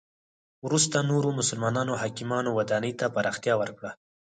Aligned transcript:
وروسته 0.65 0.97
نورو 1.09 1.29
مسلمانو 1.39 1.99
حاکمانو 2.01 2.49
ودانی 2.57 2.91
ته 2.99 3.05
پراختیا 3.15 3.53
ورکړه. 3.59 3.91